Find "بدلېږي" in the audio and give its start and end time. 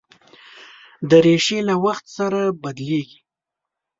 2.61-3.19